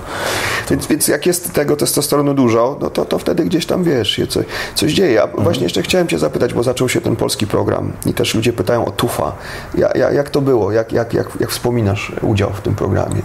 [0.70, 4.28] Więc, więc jak jest tego testosteronu dużo, no to, to wtedy gdzieś tam wiesz, się
[4.28, 4.46] coś,
[4.76, 5.22] coś dzieje.
[5.22, 5.44] A Mhm.
[5.44, 8.86] właśnie jeszcze chciałem Cię zapytać, bo zaczął się ten polski program i też ludzie pytają
[8.86, 9.32] o TUFA.
[9.76, 10.72] Ja, ja, jak to było?
[10.72, 13.22] Jak, jak, jak, jak wspominasz udział w tym programie?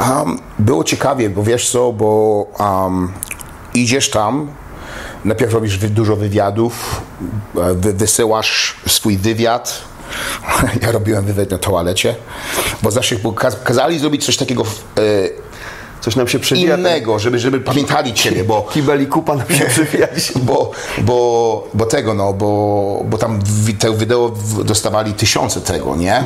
[0.00, 3.12] Um, było ciekawie, bo wiesz co, bo um,
[3.74, 4.46] idziesz tam,
[5.24, 7.02] najpierw robisz dużo wywiadów,
[7.56, 9.80] e, wy, wysyłasz swój wywiad.
[10.82, 12.14] Ja robiłem wywiad na toalecie,
[12.82, 13.16] bo zawsze
[13.64, 14.64] kazali zrobić coś takiego e,
[16.04, 16.76] Coś nam się przewija.
[16.76, 20.06] innego, żeby, żeby pamiętali Ciebie, bo Kibel i kupa nam się przewija.
[20.36, 23.40] bo, bo, bo tego, no, bo, bo tam
[23.78, 24.32] te wideo
[24.64, 26.22] dostawali tysiące tego, nie?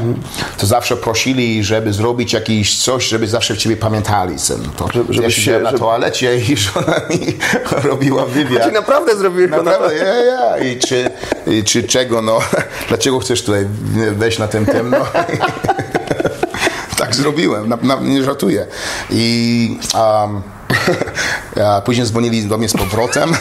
[0.59, 4.39] To zawsze prosili, żeby zrobić jakieś coś, żeby zawsze w ciebie pamiętali.
[4.39, 4.69] Syn.
[4.77, 7.19] To, Żeby- żeby ja się- siedziałem na żeby- toalecie i żona mi
[7.91, 8.63] robiła wywiad.
[8.63, 10.59] Czyli naprawdę zrobiłeś to Naprawdę, ja, ja.
[10.59, 11.11] I czy,
[11.47, 12.39] i czy czego, no,
[12.89, 13.67] dlaczego chcesz tutaj
[14.13, 14.99] wejść na tym tym, no.
[17.19, 18.67] Zrobiłem, na, na, nie żartuję.
[19.11, 20.43] I um,
[21.85, 23.33] później dzwonili do mnie z powrotem.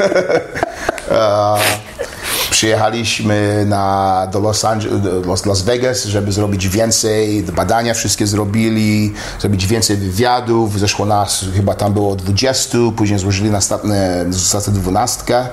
[1.10, 1.58] E,
[2.60, 9.66] Przyjechaliśmy na, do Los, Angeles, Los, Las Vegas, żeby zrobić więcej, badania wszystkie zrobili, zrobić
[9.66, 10.78] więcej wywiadów.
[10.78, 15.48] Zeszło nas, chyba tam było 20, później złożyli następne, następne 12,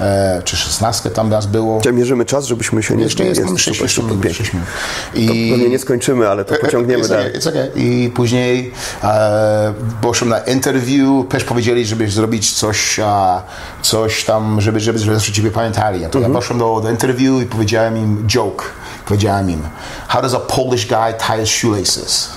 [0.00, 1.80] e, czy 16 tam nas było.
[1.80, 3.04] Czy mierzymy czas, żebyśmy się nie...
[3.04, 4.22] Jeszcze jest, mamy 6 super, super, minut.
[4.24, 4.44] pięknie.
[4.44, 5.64] sześć minut.
[5.64, 7.32] To nie skończymy, ale to pociągniemy It's dalej.
[7.32, 7.70] it's okay.
[7.76, 8.72] I później
[9.04, 13.42] e, poszłem na interview, też powiedzieli, żeby zrobić coś, a,
[13.82, 16.04] coś tam, żeby, żeby, żeby zawsze ciebie pamiętali.
[16.04, 18.64] A to ja poszłem do, do interview i powiedziałem im joke.
[19.06, 19.62] Powiedziałem im,
[20.08, 22.28] how does a Polish guy tie his shoelaces?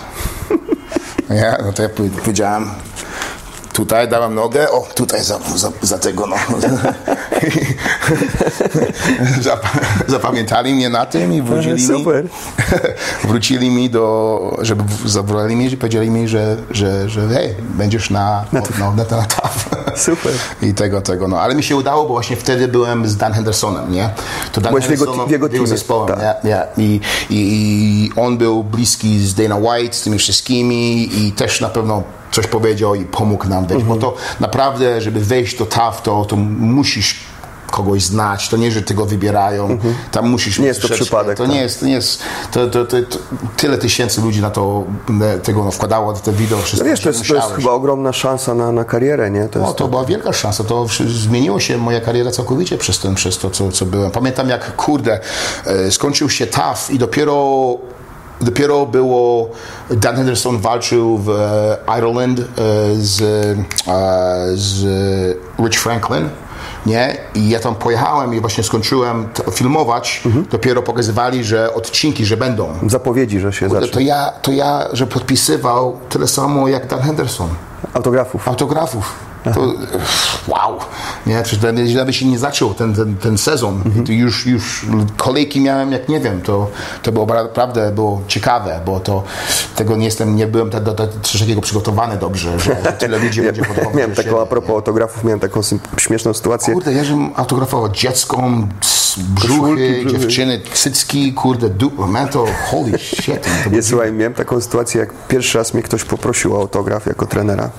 [1.30, 2.70] ja, no to ja powie- powiedziałem,
[3.73, 6.36] tutaj dałem nogę, o, tutaj za, za, za tego, no.
[9.41, 9.67] Zap,
[10.07, 12.05] zapamiętali mnie na tym i wrócili mi,
[13.27, 18.45] wrócili mi do, żeby zabrali mi i powiedzieli mi, że, że, że hej, będziesz na,
[18.51, 19.69] na, na, na, na TAF.
[19.95, 20.31] Super.
[20.62, 21.39] I tego, tego, no.
[21.39, 24.10] Ale mi się udało, bo właśnie wtedy byłem z Dan Hendersonem, nie?
[24.51, 26.43] To Dan Byłeś Henderson- jego teamie, zespołem, tak.
[26.43, 26.49] nie?
[26.49, 26.67] nie?
[26.77, 31.69] I, i, I on był bliski z Dana White, z tymi wszystkimi i też na
[31.69, 34.00] pewno coś powiedział i pomógł nam wejść, Mhm.
[34.00, 37.15] bo to naprawdę, żeby wejść do TAF, to, to musisz
[37.72, 39.78] kogoś znać, to nie, że ty go wybierają,
[40.12, 40.63] tam musisz Mhm.
[40.63, 41.52] Nie jest to przypadek, To tak.
[41.54, 43.17] nie jest, to nie jest, to, to, to, to,
[43.58, 44.84] tyle tysięcy ludzi na to,
[45.44, 46.86] tego no, wkładało, te wideo, wszystko.
[46.86, 49.48] No wiesz, to jest, to jest chyba ogromna szansa na, na karierę, nie?
[49.48, 50.63] To No, to była wielka szansa.
[50.63, 54.12] To zmieniło się moja kariera całkowicie przez, ten, przez to, co, co byłem.
[54.12, 55.20] Pamiętam, jak kurde,
[55.65, 57.76] e, skończył się TAF i dopiero
[58.41, 59.49] Dopiero było,
[59.89, 62.43] Dan Henderson walczył w e, Ireland e,
[62.95, 63.21] z,
[63.88, 64.86] e, z
[65.60, 66.30] Rich Franklin
[66.86, 67.17] nie?
[67.36, 72.69] I ja tam pojechałem i właśnie skończyłem filmować, dopiero pokazywali, że odcinki, że będą.
[72.88, 74.06] Zapowiedzi, że się To zacznie.
[74.06, 77.49] ja, to ja, że podpisywał tyle samo jak Dan Henderson
[77.93, 78.47] Autografów.
[78.47, 79.15] autografów.
[79.43, 79.73] To,
[80.47, 80.80] wow,
[81.25, 83.82] nie, przecież nawet- nawet się nie zaczął ten, ten, ten sezon.
[83.86, 84.06] Mhm.
[84.17, 84.86] Już, już
[85.17, 86.67] kolejki miałem, jak nie wiem, to,
[87.04, 89.23] to było naprawdę było ciekawe, bo to
[89.75, 91.08] tego nie jestem, nie byłem do, do, do
[91.39, 93.95] takiego przygotowany dobrze, że tyle ludzi będzie podobało.
[93.95, 95.62] Miałem taką, a propos autografów, miałem taką
[95.97, 96.73] śmieszną sytuację.
[96.73, 98.43] Kurde, ja żebym autografował dziecko,
[98.84, 103.49] s- brzuchy, dziewczyny, cycki, kurde, dupa, man, to holy shit.
[103.71, 107.69] Nie, słuchaj, miałem taką sytuację, jak pierwszy raz mnie ktoś poprosił o autograf jako trenera,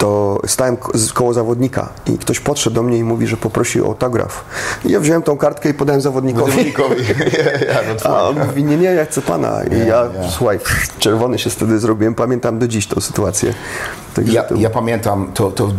[0.00, 0.76] to stałem
[1.14, 4.44] koło zawodnika i ktoś podszedł do mnie i mówi, że poprosi o autograf.
[4.84, 6.50] I ja wziąłem tą kartkę i podałem zawodnikowi.
[6.50, 6.96] zawodnikowi.
[8.04, 8.10] no.
[8.10, 9.60] A on mówi, nie, nie, ja chcę pana.
[9.64, 10.60] I ja, słuchaj,
[10.98, 13.54] czerwony się wtedy zrobiłem, pamiętam do dziś tą sytuację.
[14.14, 15.70] Także Ja, to, ja pamiętam, to, to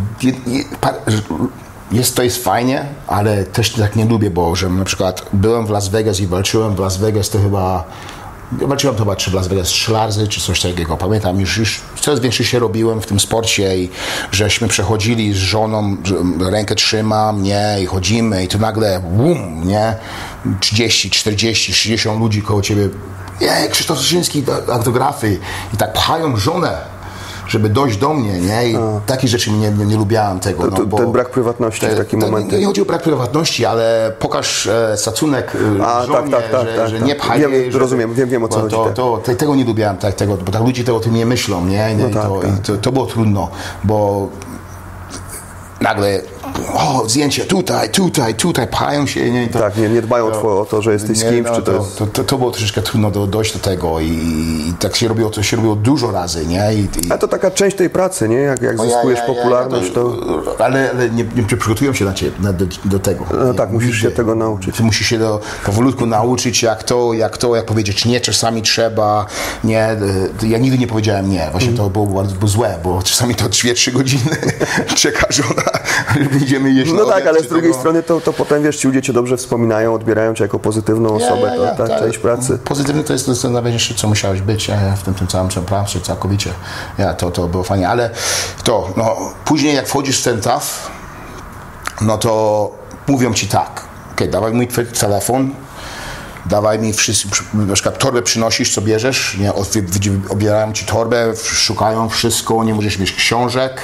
[1.92, 5.70] jest, to jest fajnie, ale też tak nie lubię, bo że na przykład byłem w
[5.70, 7.84] Las Vegas i walczyłem w Las Vegas, to chyba
[8.60, 10.96] walczyłem chyba czy w Las Vegas trzy razy, czy coś takiego.
[10.96, 13.90] Pamiętam, już, już coraz większy się robiłem w tym sporcie i
[14.32, 15.96] żeśmy przechodzili z żoną,
[16.50, 19.94] rękę trzyma mnie i chodzimy i tu nagle bum, nie?
[20.60, 22.88] 30, 40, 60 ludzi koło ciebie.
[23.40, 25.38] Nie, Krzysztof Soszyński, da- autografy
[25.74, 26.78] i tak pchają żonę
[27.46, 28.68] żeby dojść do mnie, nie?
[28.68, 28.76] I
[29.06, 30.62] takie rzeczy nie, nie lubiałem tego.
[30.70, 32.58] To- to- no, ten brak prywatności w takim to momencie.
[32.58, 36.66] Nie, chodzi o brak prywatności, ale pokaż e, szacunek e, A, tak, żonie, tak, tak,
[36.68, 37.06] że, tak, że tak.
[37.08, 38.94] nie pchaj Wiem, jej, że- rozumiem, wiem, wiem, o co chodzi, to, tak.
[38.94, 41.64] to, te- Tego nie lubiłem, tak, tego, bo tak ludzie to o tym nie myślą,
[41.66, 41.94] nie?
[42.08, 42.50] I, tak, to, tak.
[42.50, 43.48] i to, to było trudno,
[43.84, 44.28] bo
[45.80, 46.20] nagle
[46.74, 49.30] o, zdjęcie tutaj, tutaj, tutaj, pchają się.
[49.30, 49.48] Nie?
[49.48, 51.56] To, Tak, nie, nie dbają o to- o to, że jesteś z nie, kimś, no,
[51.56, 51.98] czy to to, jest...
[51.98, 54.06] to, to, to było troszeczkę trudno do, dojść do tego i,
[54.68, 56.74] i tak się robiło, to się robiło dużo razy, nie?
[56.74, 58.36] I, i, Ale to taka część tej pracy, nie?
[58.36, 60.16] Jak, jak o, ja- zyskujesz ja- ja- popularność, ja to...
[60.58, 63.26] Ale, ale nie, nie przygotują się na ciebie, na, do, do tego.
[63.46, 64.76] No tak, musisz się tego nauczyć.
[64.76, 69.26] Ty musisz się do, powolutku nauczyć, jak to, jak to, jak powiedzieć nie, czasami trzeba,
[69.64, 69.92] nie.
[70.42, 71.48] y, Ja nigdy nie powiedziałem nie.
[71.50, 71.76] Właśnie Mhm.
[71.88, 74.36] to było bardzo złe, bo czasami to 2-3 godziny
[74.94, 75.62] czeka żona,
[76.14, 77.80] że będziemy jeść No tak, ale z drugiej tego.
[77.80, 81.26] strony to, to potem, wiesz, ci ludzie cię dobrze wspominają, odbierają cię jako pozytywną Ja,
[81.26, 81.98] osobę, ja, to ja, ta tak.
[81.98, 82.58] część pracy.
[82.64, 86.00] Pozytywny to jest, to jest najważniejsze, co musiałeś być ja, w tym, tym całym pracy,
[86.00, 86.50] całkowicie.
[86.98, 88.10] Ja, to, to było fajnie, ale
[88.64, 90.90] to, no, później jak wchodzisz w ten TAF,
[92.00, 92.70] no to
[93.08, 95.50] mówią ci tak, okej, dawaj mój twój telefon,
[96.46, 99.52] dawaj mi wszystko, na przykład torbę przynosisz, co bierzesz, nie,
[100.28, 103.80] obierają ci torbę, szukają wszystko, nie możesz mieć książek,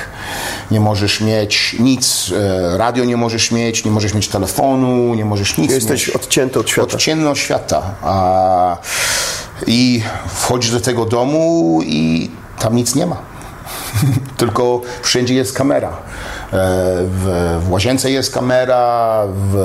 [0.71, 2.33] nie możesz mieć nic,
[2.73, 6.61] e, radio nie możesz mieć, nie możesz mieć telefonu, nie możesz nic Jesteś mieć odcięty
[6.61, 6.94] od świata.
[6.94, 7.83] odcięty od świata.
[8.03, 8.77] A,
[9.66, 10.03] I
[10.35, 13.16] wchodzisz do tego domu i tam nic nie ma.
[14.37, 15.97] Tylko wszędzie jest kamera.
[16.52, 16.58] E,
[17.04, 19.56] W, w łazience jest kamera, w,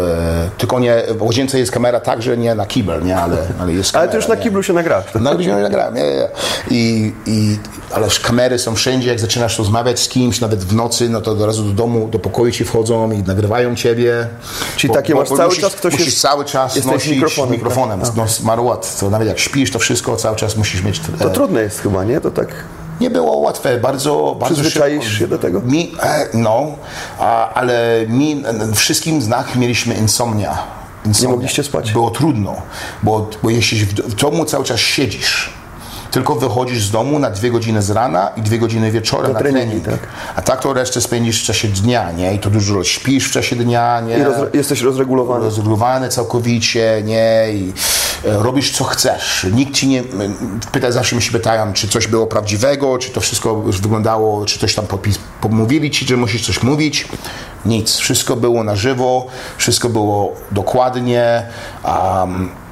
[0.58, 4.02] tylko nie, w łazience jest kamera także nie na kibel, nie, ale, ale jest kamera.
[4.04, 4.42] Ale ty już na nie.
[4.42, 5.06] kiblu się nagrasz.
[5.16, 6.28] Na godzinę nagrałem, nie, nie.
[6.72, 7.58] I, i,
[7.92, 11.42] ale kamery są wszędzie, jak zaczynasz rozmawiać z kimś, nawet w nocy, no to od
[11.42, 14.28] razu do domu, do pokoju ci wchodzą i nagrywają ciebie.
[14.76, 18.00] Czyli takie masz cały musisz, czas ktoś musisz jest- cały czas jesteś nosić mikrofonem, mikrofonem,
[18.00, 18.10] tak?
[18.16, 21.02] no to nawet jak śpisz, to wszystko cały czas musisz mieć.
[21.20, 22.22] To e, trudne jest chyba, nie?
[22.22, 22.48] To tak...
[23.02, 25.20] nie było łatwe, bardzo, bardzo Przyzwyczaisz szybko.
[25.20, 25.62] się do tego?
[25.62, 26.68] Mi, e, no,
[27.20, 28.44] a, ale mi,
[28.76, 30.58] wszystkim z nas mieliśmy insomnia.
[31.06, 31.30] insomnia.
[31.30, 31.92] Nie mogliście spać?
[31.92, 32.56] Było trudno,
[33.04, 35.50] bo, bo jeśli w domu cały czas siedzisz,
[36.14, 39.82] tylko wychodzisz z domu na dwie godziny z rana i dwie godziny wieczorem na, treningi,
[39.82, 40.02] trening.
[40.02, 40.10] tak.
[40.36, 42.34] A tak to resztę spędzisz w czasie dnia, nie?
[42.34, 44.26] I to dużo śpisz w czasie dnia, nie?
[44.54, 45.46] I jesteś rozregulowany.
[45.46, 47.46] rozregulowany całkowicie, nie?
[47.54, 47.74] I
[48.26, 49.48] e, robisz co chcesz.
[49.52, 50.04] Nikt ci nie.
[50.72, 54.60] Pyta, zawsze mi się pytają, czy coś było prawdziwego, czy to wszystko już wyglądało, czy
[54.60, 57.08] coś tam podpis, pomówili ci, że musisz coś mówić.
[57.66, 57.96] Nic.
[57.96, 61.44] Wszystko było na żywo, wszystko było dokładnie.
[61.86, 62.63] Um,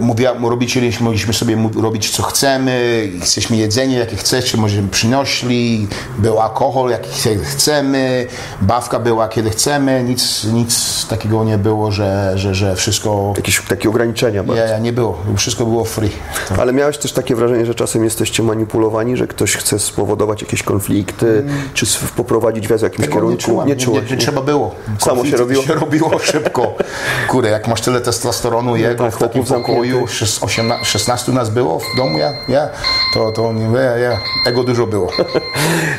[0.00, 5.86] Mówiła, robicie, mogliśmy sobie robić co chcemy, chcemy jedzenie jakie chcecie, możemy przynośli,
[6.18, 8.26] był alkohol jaki chce- chcemy,
[8.62, 13.88] bawka była kiedy chcemy, nic, nic takiego nie było, że, że, że wszystko Jakieś takie
[13.88, 14.42] ograniczenia.
[14.44, 14.74] bardzo.
[14.74, 16.10] nie, nie było, wszystko było free.
[16.48, 20.62] To, Ale miałeś też takie wrażenie, że czasem jesteście manipulowani, że ktoś chce spowodować jakieś
[20.62, 23.42] konflikty, czy s- poprowadzić was w jakimś Tego nie kierunku?
[23.42, 24.74] czułem, nie, nie, czułeś, nie, trzeba było.
[24.98, 25.62] Samo się robiło?
[25.62, 26.74] się robiło szybko.
[27.30, 30.16] Kurde, jak masz tyle testosteronu jego tak, w takim pokoju, zamkniętych.
[30.16, 32.68] szes- 18 16 nas było w domu, ja, ja,
[33.14, 35.10] to, to nie, ja, ja, ego dużo było.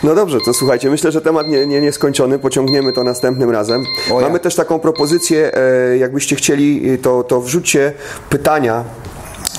[0.04, 3.84] No dobrze, to słuchajcie, myślę, że temat nie, nie, nieskończony, pociągniemy to następnym razem.
[4.12, 4.28] O ja.
[4.28, 7.94] Mamy też taką propozycję, e, jakbyście chcieli, e, to, to wrzućcie
[8.30, 8.84] pytania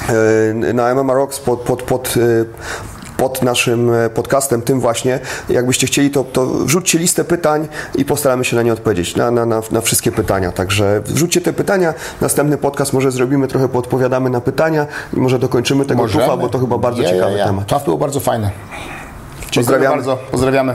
[0.08, 2.14] e, na MMA Rocks pod, pod, pod
[3.16, 5.20] pod naszym e, podcastem, tym właśnie.
[5.48, 9.46] Jakbyście chcieli, to, to wrzućcie listę pytań i postaramy się na nie odpowiedzieć, na, na,
[9.46, 10.52] na, na wszystkie pytania.
[10.52, 11.94] Także wrzućcie te pytania.
[12.20, 16.58] Następny podcast może zrobimy, trochę podpowiadamy na pytania i może dokończymy tego tufa, bo to
[16.58, 17.46] chyba bardzo Ja, ja, ciekawy ja.
[17.46, 17.66] temat.
[17.66, 18.50] To było bardzo fajne.
[19.50, 19.96] Dziękuję Pozdrawiamy.
[19.96, 20.16] bardzo.
[20.30, 20.74] Pozdrawiamy.